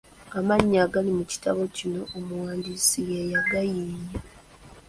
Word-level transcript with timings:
Amannya 0.39 0.79
agali 0.85 1.09
mu 1.17 1.23
kitabo 1.31 1.61
kino 1.75 2.01
omuwandiisi 2.17 2.99
ye 3.09 3.21
yagayiiya. 3.33 4.09